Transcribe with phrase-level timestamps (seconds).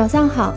[0.00, 0.54] 早上好，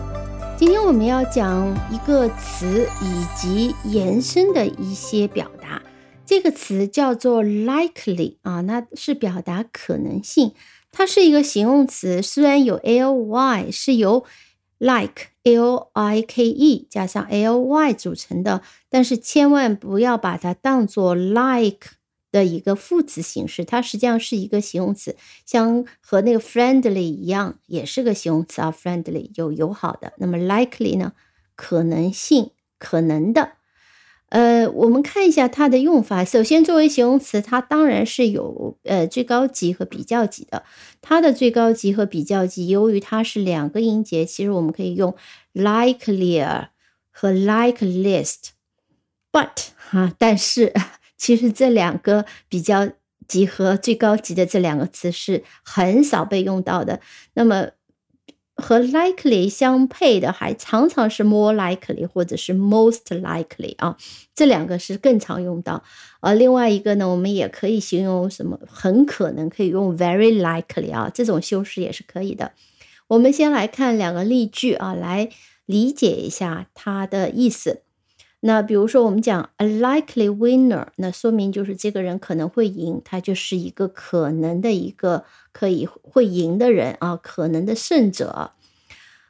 [0.57, 5.81] 今天我们要讲一个词以及延伸的一些表达。
[6.25, 10.53] 这个词叫做 likely 啊，那是表达可能性。
[10.93, 14.23] 它是一个形容词，虽然有 ly 是由
[14.77, 21.89] like l i k e 加上 ly 组成的，但是千万不要把它当做 like
[22.33, 25.15] 的一个副词形式，它实际上是一个形容词，
[25.45, 30.13] 像和那个 friendly 一样，也是个形容词啊，friendly 有友好的。
[30.17, 31.13] 那么 likely 呢，
[31.55, 33.53] 可能性，可能的。
[34.29, 36.25] 呃，我们看一下它的用法。
[36.25, 40.63] 首先，作为形容词，它当然是有呃最高级和比较级的。
[41.01, 45.15] 它的最高级和比较级，由于它是两个音节，其实我们可以用
[45.53, 46.69] likelier
[47.11, 48.53] 和 likeliest。
[49.31, 50.73] But 哈，但是
[51.17, 52.89] 其实这两个比较
[53.27, 56.99] 级和最高级的这两个词是很少被用到的。
[57.33, 57.69] 那么。
[58.55, 63.97] 和 likely 相配的还常常是 more likely 或者是 most likely 啊，
[64.35, 65.83] 这两个是更常用到。
[66.21, 72.51] 而另外一个呢，我们也可以形容什么，很可能可以用 very likely 啊，这种修饰也是可以的。
[73.07, 75.29] 我们先来看两个例句啊，来
[75.65, 77.81] 理解一下它的意思。
[78.45, 88.51] 那比如说，我们讲 a likely winner，那说明就是这个人可能会赢，他就是一个可能的一个可以会赢的人啊，可能的胜者。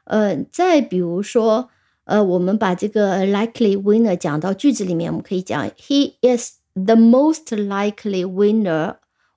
[0.02, 1.70] 呃，再比如说，
[2.06, 8.96] 呃，我们把这个 likely winner 讲到句子里面，我们可以讲 He is the most likely winner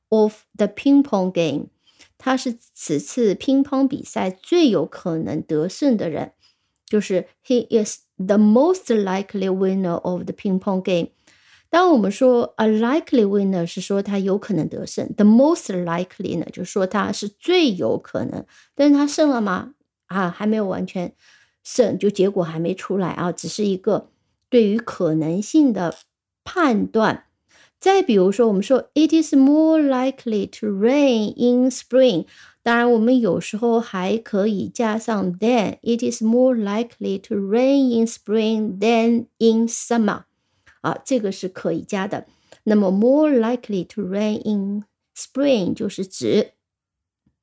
[0.09, 1.67] of the ping pong game，
[2.17, 6.31] 他是此次乒乓比赛最有可能得胜的人，
[6.87, 8.06] 就是 He is。
[8.17, 11.09] The most likely winner of the ping pong game。
[11.69, 18.45] 当我们说 a likely winner 是说他有可能得胜，the most likely 呢，就说他是最有可能。
[18.73, 19.73] 但是他胜了吗？
[20.07, 21.13] 啊，还没有完全
[21.63, 24.09] 胜，就结果还没出来啊，只是一个
[24.49, 25.93] 对于可能性的
[26.43, 27.25] 判断。
[27.79, 32.25] 再比如说，我们说 it is more likely to rain in spring。
[32.66, 40.24] 当然，我们有时候还可以加上 than。It is more likely to rain in spring than in summer。
[40.80, 42.26] 啊，这个是可以加的。
[42.64, 44.84] 那么 more likely to rain in
[45.16, 46.52] spring 就是指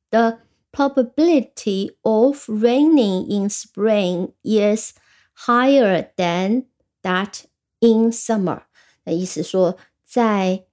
[0.09, 0.39] the
[0.71, 4.93] probability of raining in spring is
[5.45, 6.65] higher than
[7.01, 7.41] that
[7.79, 8.63] in summer。
[9.03, 10.65] 那意思说，在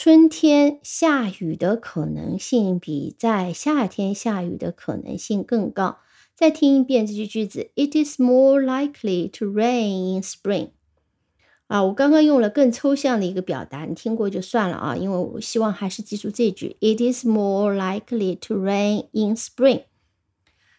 [0.00, 5.98] 春天下雨的可能性比在夏天下雨的可能性更高。
[6.36, 10.68] 再听一遍这句句子：It is more likely to rain in spring。
[11.66, 19.82] 啊，我刚刚用了更抽象的一个表达，你听过就算了啊，因为我希望还是记住这句：It is more likely to rain in spring。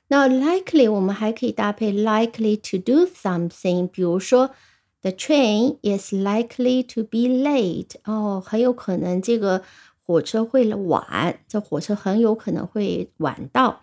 [0.07, 4.51] 那 likely 我们还可以搭配 likely to do something，比如说。
[5.01, 7.91] The train is likely to be late。
[8.03, 9.63] 哦，很有可能这个
[10.05, 13.81] 火车会晚，这火车很有可能会晚到。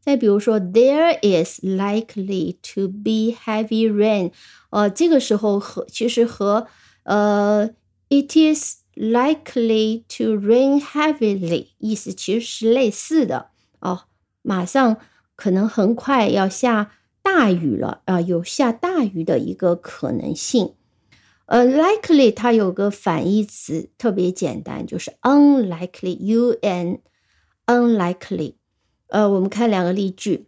[0.00, 4.32] 再比如说，There is likely to be heavy rain。
[4.70, 6.66] 呃，这个时候和其实和
[7.04, 7.70] 呃
[8.08, 13.50] ，It is likely to rain heavily 意思其实是类似的
[13.80, 14.02] 哦。
[14.42, 14.96] 马上
[15.36, 16.92] 可能很快要下。
[17.26, 20.74] 大雨了啊，有下大雨的一个可能性。
[21.46, 27.00] 呃，likely 它有个反义词，特别简单，就是 unlikely，u n
[27.66, 28.54] unlikely。
[29.08, 30.46] 呃，我们看两个例句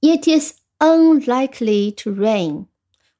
[0.00, 2.66] ：It is unlikely to rain，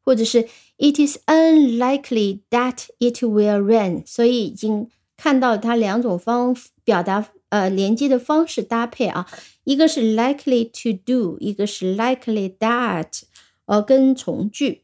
[0.01, 4.05] 或者是 It is unlikely that it will rain。
[4.05, 7.29] 所以已经看到它两种方表达。
[7.55, 9.29] 呃，连接的方式搭配啊，
[9.63, 13.23] 一个是 likely to do，一个是 likely that，
[13.67, 14.83] 呃，跟从句。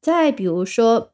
[0.00, 1.12] 再比如说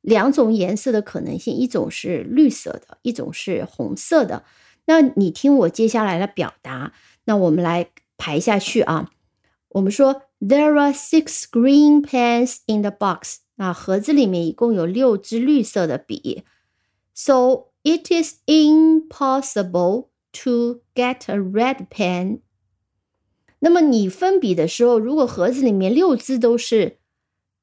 [0.00, 4.44] 两种颜色的可能性，一种是绿色的，一种是红色的。
[4.86, 6.94] 那你听我接下来的表达，
[7.26, 9.10] 那我们来排下去啊。
[9.68, 13.40] 我们说，There are six green pens in the box。
[13.56, 16.44] 那，盒子里面一共有六支绿色的笔。
[17.12, 22.39] So it is impossible to get a red pen
[23.59, 26.97] 那么你分笔的时候，如果盒子里面六支都是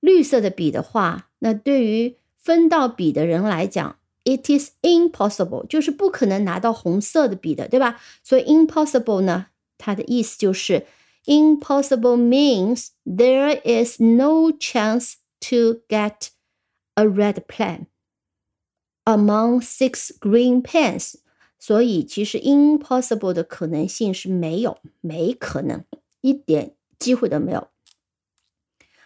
[0.00, 8.00] 绿色的笔的话，那对于分到笔的人来讲，it is impossible，就是不可能拿到红色的笔的，对吧？
[8.24, 10.86] 所以 impossible 呢，它的意思就是
[11.26, 16.28] impossible means there is no chance to get
[16.94, 17.86] a red pen
[19.04, 21.16] among six green pens。
[21.59, 25.83] 所以其实 impossible 的可能性是没有，没可能，
[26.21, 27.67] 一点机会都没有。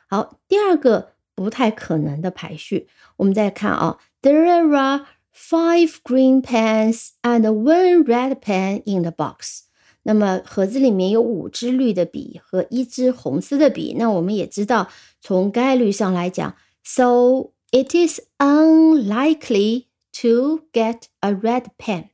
[0.07, 2.87] 好，第二个不太可能的排序，
[3.17, 9.61] 我们再看啊，There are five green pens and one red pen in the box。
[10.03, 13.95] 那么盒子里面有五支绿的笔和一支红色的笔。
[13.97, 14.89] 那我们也知道，
[15.21, 19.85] 从概率上来讲，so it is unlikely
[20.21, 22.09] to get a red pen。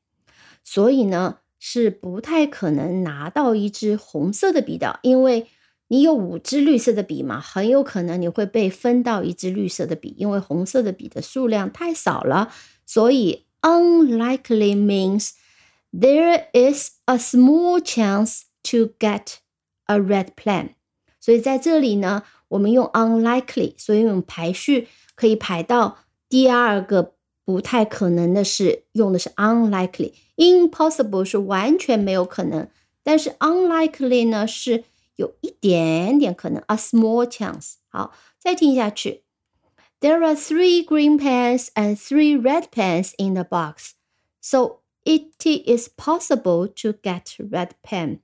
[0.68, 5.46] 所以呢，是不太可能拿到一支红色的笔的，因为
[5.90, 12.52] 你有五支绿色的笔嘛，很有可能你会被分到一支绿色的笔，因为红色的笔的数量太少了。
[12.84, 15.34] 所以 unlikely means
[15.94, 19.36] there is a small chance to get
[19.86, 20.72] a red pen。
[21.22, 27.15] 所以在这里呢，我们用 unlikely，所以我们排序可以排到第二个。
[27.45, 32.69] 不太可能的是用的是 unlikely，impossible 是完全没有可能，
[33.03, 34.85] 但是 unlikely 呢是
[35.17, 37.75] 有一点点可能，a small chance。
[37.89, 39.25] 好，再听下去，
[40.01, 43.91] There are three green pens and three red pens in the box,
[44.41, 48.21] so it is possible to get red pen。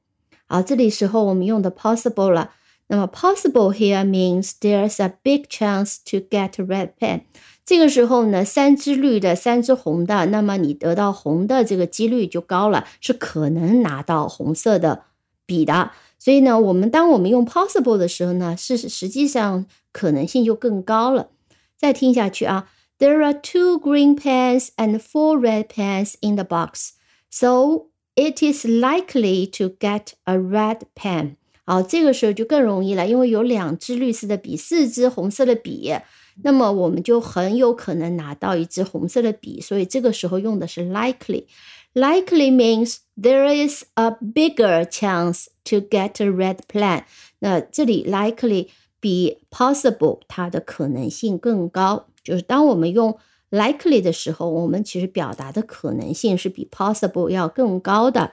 [0.47, 2.53] 好，这里时候我们用的 possible 了。
[2.89, 7.23] 那么 possible here means there's a big chance to get red pen。
[7.72, 15.04] 这个时候呢，三支绿的，三支红的，那么你得到红的这个几率就高了，是可能拿到红色的
[15.46, 15.92] 笔的。
[16.20, 21.30] 所以呢，我们当我们用 possible 的时候呢，是实际上可能性就更高了。
[21.78, 26.90] 再听下去啊，There are two green pens and four red pens in the box,
[27.30, 27.86] so
[28.16, 31.38] it is likely to get a red pen。
[31.64, 35.94] 好，这个时候就更容易了，因为有两支绿色的笔，四支红色的笔。
[36.43, 47.05] 那么我们就很有可能拿到一支红色的笔，所以这个时候用的是 likely。Likely means there is a bigger chance to get a red pen。
[47.39, 48.69] 那这里 likely
[49.01, 53.17] 比 possible 它的可能性更高，就是当我们用
[53.51, 58.33] likely 的时候，我们其实表达的可能性是比 possible 要更高的。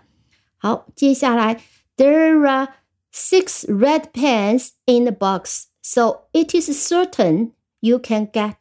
[0.58, 1.62] 好，接下来
[1.96, 2.68] there are
[3.14, 8.55] six red pens in the box, so it is certain You can get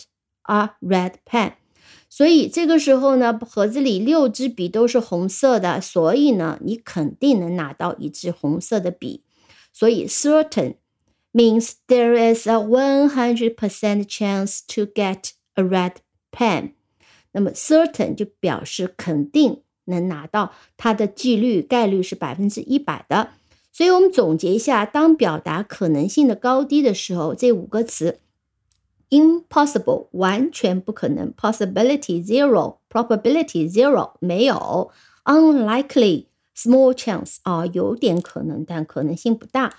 [0.44, 1.54] a red pen。
[2.10, 9.24] 所以这个时候呢，盒子里六支笔都是红色的，所以呢，你肯定能拿到一支红色的笔。
[9.74, 10.76] 所以 certain
[11.34, 15.96] means there is a one hundred percent chance to get a red
[16.32, 16.72] pen。
[17.34, 23.32] 那么 certain 就表示肯定能拿到，它的几率概率是百分之一百的。
[23.72, 28.20] 所以我们总结一下，当表达可能性的高低的时候，这五个词。
[29.11, 31.33] Impossible，完全不可能。
[31.35, 34.91] Possibility zero，probability zero，没有。
[35.25, 39.75] Unlikely，small chance，啊，有点可能，但可能性不大。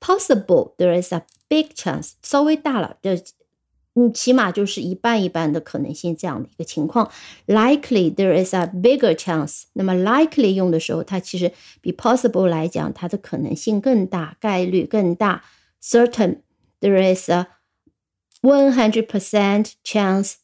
[0.00, 3.20] Possible，there is a big chance，稍微大了，这
[3.94, 7.10] 嗯，起码就是一半一半的可能性这样的一个情况。
[7.46, 9.64] Likely there is a bigger chance。
[9.72, 15.42] 那么 likely 用的时候，它其实比 possible 来讲，它的可能性更大，概率更大。
[15.82, 16.38] Certain
[16.80, 17.48] there is a
[18.43, 20.35] one hundred percent chance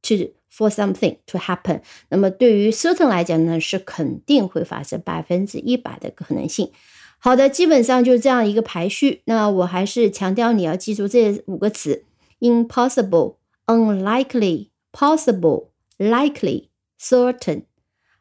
[0.00, 1.82] to for something to happen。
[2.08, 6.72] 那么对于 certain 来讲呢，是肯定会发生百分之一百的可能性。
[7.18, 9.22] 好的，基本上就这样一个排序。
[9.26, 12.04] 那我还是强调你要记住这五个词。
[12.40, 16.68] impossible, unlikely, possible, likely,
[17.00, 17.64] certain。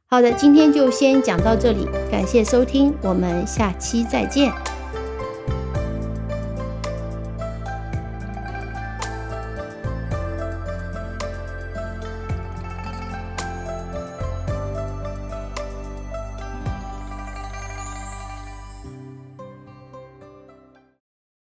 [0.07, 4.76] 好的，今天就先讲到这里，感谢收听，我们下期再见。